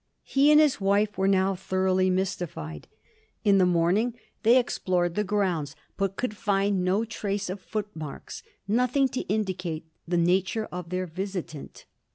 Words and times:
He 0.23 0.49
and 0.51 0.59
his 0.59 0.81
wife 0.81 1.15
were 1.15 1.27
now 1.27 1.53
thoroughly 1.53 2.09
mystified. 2.09 2.87
In 3.43 3.59
the 3.59 3.67
morning 3.67 4.15
they 4.41 4.57
explored 4.57 5.13
the 5.13 5.23
grounds, 5.23 5.75
but 5.95 6.15
could 6.15 6.35
find 6.35 6.83
no 6.83 7.05
trace 7.05 7.51
of 7.51 7.61
footmarks, 7.61 8.41
nothing 8.67 9.07
to 9.09 9.21
indicate 9.21 9.85
the 10.07 10.17
nature 10.17 10.65
of 10.71 10.89
their 10.89 11.05
visitant. 11.05 11.85